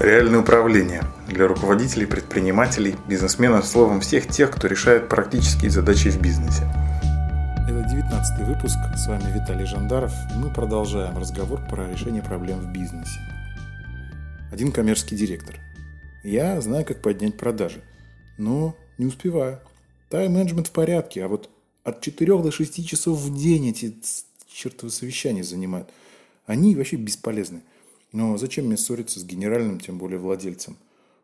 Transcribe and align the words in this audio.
Реальное 0.00 0.40
управление 0.40 1.04
для 1.28 1.46
руководителей, 1.46 2.06
предпринимателей, 2.06 2.96
бизнесменов, 3.08 3.64
словом, 3.64 4.00
всех 4.00 4.26
тех, 4.26 4.50
кто 4.50 4.66
решает 4.66 5.08
практические 5.08 5.70
задачи 5.70 6.08
в 6.08 6.20
бизнесе. 6.20 6.64
Это 7.68 7.88
19 7.88 8.46
выпуск, 8.48 8.76
с 8.96 9.06
вами 9.06 9.32
Виталий 9.32 9.66
Жандаров, 9.66 10.12
мы 10.34 10.52
продолжаем 10.52 11.16
разговор 11.16 11.60
про 11.70 11.88
решение 11.88 12.22
проблем 12.22 12.58
в 12.58 12.72
бизнесе. 12.72 13.20
Один 14.50 14.72
коммерческий 14.72 15.14
директор. 15.14 15.60
Я 16.24 16.60
знаю, 16.60 16.84
как 16.84 17.00
поднять 17.00 17.38
продажи, 17.38 17.80
но 18.36 18.74
не 18.98 19.06
успеваю. 19.06 19.60
Тайм-менеджмент 20.10 20.66
в 20.66 20.72
порядке, 20.72 21.24
а 21.24 21.28
вот 21.28 21.50
от 21.84 22.00
4 22.00 22.42
до 22.42 22.50
6 22.50 22.84
часов 22.84 23.18
в 23.20 23.38
день 23.38 23.68
эти 23.70 23.94
чертовы 24.52 24.90
совещания 24.90 25.44
занимают. 25.44 25.88
Они 26.46 26.74
вообще 26.74 26.96
бесполезны. 26.96 27.62
Но 28.14 28.36
зачем 28.36 28.66
мне 28.66 28.76
ссориться 28.76 29.18
с 29.18 29.24
генеральным, 29.24 29.80
тем 29.80 29.98
более 29.98 30.20
владельцем? 30.20 30.76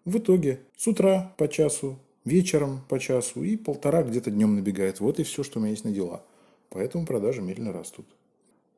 В 0.05 0.19
итоге 0.19 0.59
с 0.77 0.89
утра 0.89 1.33
по 1.39 1.47
часу, 1.47 2.01
вечером 2.25 2.81
по 2.89 2.99
часу 2.99 3.45
и 3.45 3.57
полтора 3.57 4.03
где-то 4.03 4.33
днем 4.33 4.57
набегает. 4.57 4.99
Вот 4.99 5.21
и 5.21 5.23
все, 5.23 5.45
что 5.45 5.61
у 5.61 5.63
меня 5.63 5.71
есть 5.71 5.85
на 5.85 5.93
дела. 5.93 6.25
Поэтому 6.69 7.07
продажи 7.07 7.43
медленно 7.43 7.73
растут. 7.73 8.07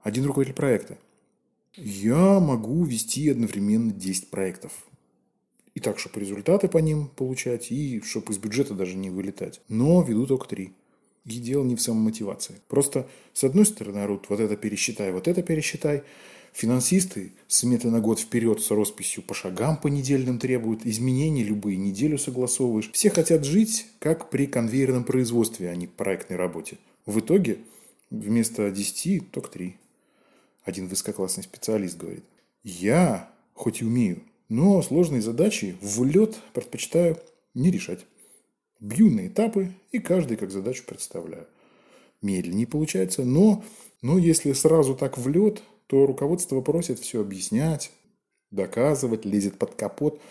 Один 0.02 0.26
руководитель 0.26 0.54
проекта. 0.54 0.98
Я 1.74 2.38
могу 2.38 2.84
вести 2.84 3.30
одновременно 3.30 3.90
10 3.90 4.28
проектов. 4.28 4.72
И 5.74 5.80
так, 5.80 5.98
чтобы 5.98 6.20
результаты 6.20 6.68
по 6.68 6.76
ним 6.76 7.08
получать, 7.08 7.72
и 7.72 8.02
чтобы 8.02 8.34
из 8.34 8.36
бюджета 8.36 8.74
даже 8.74 8.94
не 8.94 9.08
вылетать. 9.08 9.62
Но 9.68 10.02
веду 10.02 10.26
только 10.26 10.48
три. 10.48 10.74
И 11.24 11.38
дело 11.38 11.64
не 11.64 11.76
в 11.76 11.80
самомотивации. 11.80 12.60
Просто, 12.68 13.08
с 13.32 13.42
одной 13.42 13.64
стороны, 13.64 14.00
орут, 14.00 14.26
вот 14.28 14.38
это 14.38 14.54
пересчитай, 14.56 15.12
вот 15.12 15.28
это 15.28 15.42
пересчитай. 15.42 16.02
Финансисты 16.52 17.32
сметы 17.48 17.90
на 17.90 18.00
год 18.00 18.20
вперед 18.20 18.60
с 18.60 18.70
росписью 18.70 19.22
по 19.22 19.34
шагам 19.34 19.78
по 19.78 19.88
недельным 19.88 20.38
требуют, 20.38 20.84
изменения 20.84 21.42
любые 21.42 21.78
неделю 21.78 22.18
согласовываешь. 22.18 22.90
Все 22.92 23.10
хотят 23.10 23.44
жить, 23.44 23.86
как 23.98 24.28
при 24.28 24.46
конвейерном 24.46 25.04
производстве, 25.04 25.70
а 25.70 25.74
не 25.74 25.86
проектной 25.86 26.36
работе. 26.36 26.78
В 27.06 27.20
итоге 27.20 27.58
вместо 28.10 28.70
10 28.70 29.30
только 29.30 29.50
3. 29.50 29.76
Один 30.64 30.88
высококлассный 30.88 31.42
специалист 31.42 31.96
говорит, 31.96 32.24
я 32.62 33.30
хоть 33.54 33.80
и 33.80 33.84
умею, 33.84 34.22
но 34.48 34.82
сложные 34.82 35.22
задачи 35.22 35.76
в 35.80 36.04
лед 36.04 36.36
предпочитаю 36.52 37.18
не 37.54 37.70
решать. 37.70 38.00
Бью 38.78 39.10
на 39.10 39.26
этапы 39.26 39.72
и 39.90 39.98
каждый 39.98 40.36
как 40.36 40.50
задачу 40.50 40.84
представляю. 40.86 41.46
Медленнее 42.20 42.66
получается, 42.66 43.24
но, 43.24 43.64
но 44.02 44.18
если 44.18 44.52
сразу 44.52 44.94
так 44.94 45.18
в 45.18 45.28
лед, 45.28 45.62
то 45.92 46.06
руководство 46.06 46.62
просит 46.62 47.00
все 47.00 47.20
объяснять, 47.20 47.92
доказывать, 48.50 49.26
лезет 49.26 49.58
под 49.58 49.74
капот. 49.74 50.22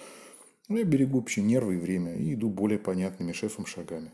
Но 0.68 0.80
я 0.80 0.84
берегу 0.84 1.20
вообще 1.20 1.44
нервы 1.44 1.76
и 1.76 1.78
время 1.78 2.16
и 2.16 2.34
иду 2.34 2.50
более 2.50 2.80
понятными 2.80 3.32
шефом 3.32 3.68
шагами. 3.68 4.10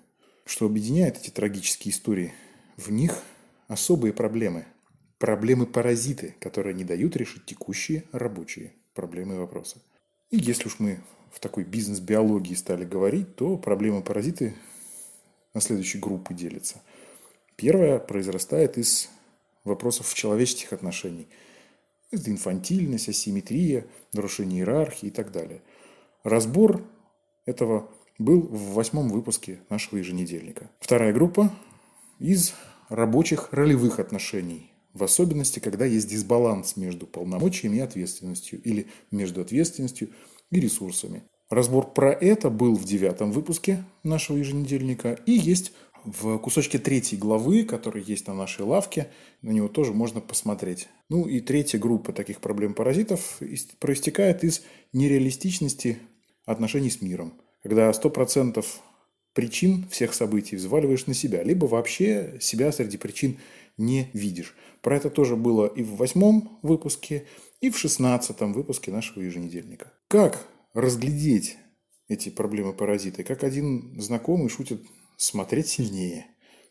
Что 0.45 0.65
объединяет 0.65 1.17
эти 1.17 1.29
трагические 1.29 1.93
истории? 1.93 2.33
В 2.75 2.91
них 2.91 3.17
особые 3.69 4.11
проблемы. 4.11 4.65
Проблемы-паразиты, 5.19 6.35
которые 6.41 6.73
не 6.73 6.83
дают 6.83 7.15
решить 7.15 7.45
текущие 7.45 8.03
рабочие 8.11 8.73
проблемы 8.93 9.35
и 9.35 9.37
вопросы. 9.37 9.77
И 10.29 10.35
если 10.35 10.67
уж 10.67 10.79
мы 10.79 10.99
в 11.31 11.39
такой 11.39 11.63
бизнес-биологии 11.63 12.55
стали 12.55 12.83
говорить, 12.83 13.37
то 13.37 13.55
проблемы-паразиты 13.55 14.53
на 15.53 15.61
следующие 15.61 16.01
группы 16.01 16.33
делятся. 16.33 16.81
Первая 17.55 17.99
произрастает 17.99 18.77
из 18.77 19.09
вопросов 19.67 20.13
человеческих 20.13 20.73
отношений. 20.73 21.27
Это 22.11 22.31
инфантильность, 22.31 23.09
асимметрия, 23.09 23.85
нарушение 24.13 24.59
иерархии 24.59 25.07
и 25.07 25.11
так 25.11 25.31
далее. 25.31 25.61
Разбор 26.23 26.83
этого 27.45 27.89
был 28.17 28.41
в 28.41 28.73
восьмом 28.73 29.09
выпуске 29.09 29.59
нашего 29.69 29.97
еженедельника. 29.97 30.69
Вторая 30.79 31.13
группа 31.13 31.53
из 32.19 32.53
рабочих 32.89 33.49
ролевых 33.51 33.99
отношений, 33.99 34.71
в 34.93 35.03
особенности, 35.03 35.59
когда 35.59 35.85
есть 35.85 36.09
дисбаланс 36.09 36.77
между 36.77 37.05
полномочиями 37.05 37.77
и 37.77 37.81
ответственностью, 37.81 38.61
или 38.63 38.87
между 39.11 39.41
ответственностью 39.41 40.09
и 40.49 40.59
ресурсами. 40.59 41.23
Разбор 41.49 41.93
про 41.93 42.11
это 42.11 42.49
был 42.49 42.75
в 42.75 42.83
девятом 42.83 43.31
выпуске 43.31 43.83
нашего 44.03 44.37
еженедельника, 44.37 45.13
и 45.25 45.31
есть 45.31 45.71
в 46.07 46.37
кусочке 46.39 46.79
третьей 46.79 47.17
главы, 47.17 47.63
который 47.63 48.01
есть 48.01 48.27
на 48.27 48.33
нашей 48.33 48.61
лавке, 48.61 49.09
на 49.41 49.51
него 49.51 49.67
тоже 49.67 49.93
можно 49.93 50.21
посмотреть. 50.21 50.87
Ну 51.09 51.27
и 51.27 51.41
третья 51.41 51.77
группа 51.77 52.13
таких 52.13 52.39
проблем-паразитов 52.39 53.39
проистекает 53.79 54.43
из 54.43 54.63
нереалистичности 54.93 55.99
отношений 56.45 56.89
с 56.89 57.01
миром. 57.01 57.33
Когда 57.61 57.91
100% 57.91 58.65
причин 59.33 59.85
всех 59.89 60.13
событий 60.13 60.55
взваливаешь 60.55 61.07
на 61.07 61.13
себя, 61.13 61.43
либо 61.43 61.65
вообще 61.65 62.37
себя 62.39 62.71
среди 62.71 62.97
причин 62.97 63.37
не 63.77 64.09
видишь. 64.13 64.55
Про 64.81 64.95
это 64.95 65.09
тоже 65.09 65.35
было 65.35 65.67
и 65.67 65.83
в 65.83 65.97
восьмом 65.97 66.57
выпуске, 66.61 67.25
и 67.59 67.69
в 67.69 67.77
шестнадцатом 67.77 68.53
выпуске 68.53 68.91
нашего 68.91 69.21
еженедельника. 69.21 69.91
Как 70.07 70.47
разглядеть 70.73 71.57
эти 72.07 72.29
проблемы-паразиты? 72.29 73.23
Как 73.23 73.43
один 73.43 73.99
знакомый 73.99 74.49
шутит 74.49 74.81
смотреть 75.17 75.67
сильнее. 75.67 76.27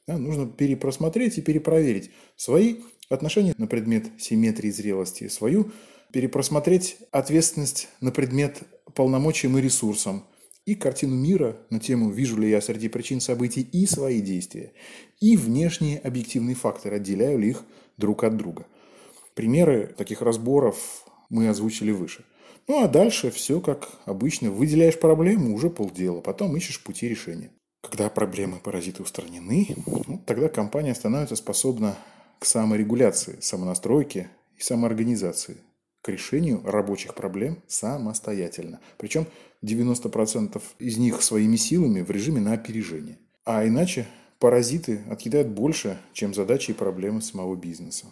Да, 0.07 0.17
нужно 0.17 0.47
перепросмотреть 0.47 1.39
и 1.39 1.43
перепроверить 1.43 2.11
свои 2.37 2.77
отношения 3.09 3.55
на 3.59 3.67
предмет 3.67 4.07
симметрии 4.19 4.71
зрелости, 4.71 5.29
свою 5.29 5.73
перепросмотреть 6.13 6.97
ответственность 7.11 7.89
на 8.01 8.13
предмет 8.13 8.63
полномочиям 8.95 9.59
и 9.59 9.61
ресурсам, 9.61 10.25
и 10.65 10.75
картину 10.75 11.15
мира 11.15 11.59
на 11.71 11.79
тему 11.79 12.11
«Вижу 12.11 12.39
ли 12.39 12.51
я 12.51 12.61
среди 12.61 12.89
причин 12.89 13.21
событий 13.21 13.61
и 13.61 13.87
свои 13.87 14.21
действия?» 14.21 14.73
и 15.21 15.37
внешние 15.37 15.99
объективные 15.99 16.55
факторы, 16.57 16.97
отделяю 16.97 17.39
ли 17.39 17.51
их 17.51 17.65
друг 17.97 18.25
от 18.25 18.37
друга. 18.37 18.67
Примеры 19.35 19.95
таких 19.97 20.23
разборов 20.23 21.05
мы 21.31 21.49
озвучили 21.49 21.91
выше. 21.91 22.25
Ну 22.69 22.83
а 22.83 22.89
дальше 22.89 23.31
все 23.31 23.61
как 23.61 23.91
обычно. 24.05 24.51
Выделяешь 24.51 24.99
проблему, 24.99 25.55
уже 25.55 25.71
полдела, 25.71 26.21
потом 26.21 26.57
ищешь 26.57 26.83
пути 26.83 27.09
решения. 27.09 27.51
Когда 27.87 28.11
проблемы 28.11 28.59
паразиты 28.59 29.05
устранены, 29.05 29.77
ну, 30.09 30.21
тогда 30.27 30.49
компания 30.49 30.93
становится 30.93 31.37
способна 31.37 31.97
к 32.41 32.45
саморегуляции, 32.45 33.39
самонастройке 33.41 34.29
и 34.59 34.61
самоорганизации, 34.61 35.59
к 36.03 36.09
решению 36.09 36.63
рабочих 36.65 37.15
проблем 37.15 37.63
самостоятельно. 37.69 38.81
Причем 38.99 39.29
90% 39.63 40.61
из 40.81 40.97
них 40.97 41.23
своими 41.23 41.55
силами 41.55 42.01
в 42.01 42.11
режиме 42.11 42.41
на 42.41 42.55
опережение. 42.55 43.19
А 43.45 43.65
иначе 43.65 44.09
паразиты 44.41 45.03
отъедают 45.09 45.47
больше, 45.47 45.97
чем 46.13 46.35
задачи 46.35 46.73
и 46.73 46.75
проблемы 46.75 47.23
самого 47.23 47.55
бизнеса. 47.55 48.07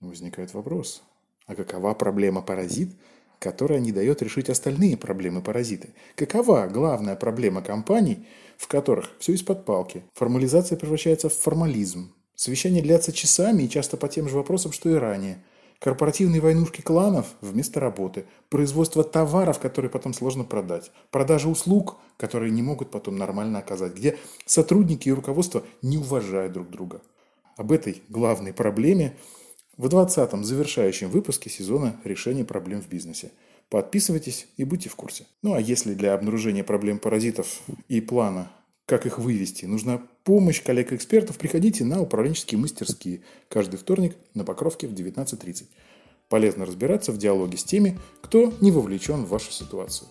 Возникает 0.00 0.52
вопрос, 0.52 1.02
а 1.46 1.54
какова 1.54 1.94
проблема 1.94 2.42
паразит– 2.42 2.90
которая 3.38 3.80
не 3.80 3.92
дает 3.92 4.22
решить 4.22 4.50
остальные 4.50 4.96
проблемы-паразиты. 4.96 5.90
Какова 6.16 6.66
главная 6.66 7.16
проблема 7.16 7.62
компаний, 7.62 8.26
в 8.56 8.68
которых 8.68 9.10
все 9.18 9.32
из-под 9.34 9.64
палки? 9.64 10.02
Формализация 10.14 10.78
превращается 10.78 11.28
в 11.28 11.34
формализм. 11.34 12.12
Совещания 12.34 12.82
длятся 12.82 13.12
часами 13.12 13.62
и 13.62 13.68
часто 13.68 13.96
по 13.96 14.08
тем 14.08 14.28
же 14.28 14.36
вопросам, 14.36 14.72
что 14.72 14.90
и 14.90 14.94
ранее. 14.94 15.42
Корпоративные 15.78 16.40
войнушки 16.40 16.80
кланов 16.80 17.26
вместо 17.40 17.78
работы. 17.78 18.24
Производство 18.48 19.04
товаров, 19.04 19.58
которые 19.58 19.90
потом 19.90 20.14
сложно 20.14 20.44
продать. 20.44 20.90
Продажа 21.10 21.48
услуг, 21.48 21.98
которые 22.16 22.52
не 22.52 22.62
могут 22.62 22.90
потом 22.90 23.16
нормально 23.16 23.58
оказать. 23.58 23.94
Где 23.94 24.16
сотрудники 24.46 25.08
и 25.08 25.12
руководство 25.12 25.62
не 25.82 25.98
уважают 25.98 26.52
друг 26.52 26.70
друга. 26.70 27.02
Об 27.56 27.70
этой 27.70 28.02
главной 28.08 28.52
проблеме 28.52 29.16
в 29.76 29.86
20-м 29.86 30.44
завершающем 30.44 31.10
выпуске 31.10 31.50
сезона 31.50 32.00
решения 32.04 32.44
проблем 32.44 32.80
в 32.80 32.88
бизнесе. 32.88 33.30
Подписывайтесь 33.70 34.46
и 34.56 34.64
будьте 34.64 34.88
в 34.88 34.96
курсе. 34.96 35.26
Ну 35.42 35.54
а 35.54 35.60
если 35.60 35.94
для 35.94 36.14
обнаружения 36.14 36.62
проблем 36.62 36.98
паразитов 36.98 37.62
и 37.88 38.00
плана, 38.00 38.50
как 38.86 39.06
их 39.06 39.18
вывести, 39.18 39.64
нужна 39.64 40.02
помощь 40.24 40.62
коллег-экспертов, 40.62 41.38
приходите 41.38 41.84
на 41.84 42.00
управленческие 42.00 42.60
мастерские 42.60 43.22
каждый 43.48 43.76
вторник 43.76 44.16
на 44.34 44.44
Покровке 44.44 44.86
в 44.86 44.92
19.30. 44.92 45.64
Полезно 46.28 46.66
разбираться 46.66 47.12
в 47.12 47.18
диалоге 47.18 47.56
с 47.56 47.64
теми, 47.64 47.98
кто 48.20 48.52
не 48.60 48.70
вовлечен 48.70 49.24
в 49.24 49.28
вашу 49.28 49.50
ситуацию. 49.50 50.08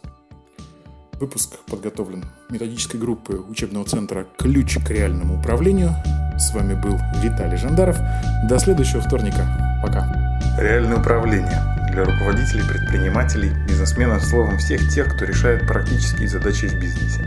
Выпуск 1.19 1.59
подготовлен 1.67 2.25
методической 2.49 2.99
группой 2.99 3.39
учебного 3.39 3.85
центра 3.85 4.27
«Ключ 4.37 4.77
к 4.83 4.89
реальному 4.89 5.39
управлению» 5.39 5.91
С 6.37 6.51
вами 6.51 6.73
был 6.73 6.99
Виталий 7.21 7.57
Жандаров. 7.57 7.97
До 8.45 8.59
следующего 8.59 9.01
вторника. 9.01 9.45
Пока. 9.81 10.07
Реальное 10.57 10.97
управление 10.97 11.61
для 11.91 12.03
руководителей, 12.03 12.63
предпринимателей, 12.67 13.51
бизнесменов, 13.67 14.23
словом, 14.23 14.57
всех 14.57 14.89
тех, 14.89 15.13
кто 15.15 15.25
решает 15.25 15.67
практические 15.67 16.27
задачи 16.27 16.65
в 16.65 16.79
бизнесе. 16.79 17.23